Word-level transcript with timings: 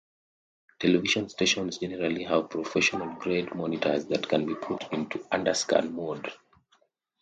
Television 0.79 1.29
stations 1.29 1.77
generally 1.77 2.23
have 2.23 2.49
professional-grade 2.49 3.53
monitors 3.53 4.07
that 4.07 4.27
can 4.27 4.47
be 4.47 4.55
put 4.55 4.91
into 4.91 5.19
"underscan" 5.31 5.91
mode. 5.91 6.33